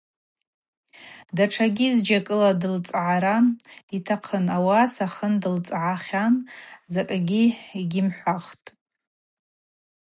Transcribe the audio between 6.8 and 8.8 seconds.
закӏгьи гьйымхӏвахтӏ.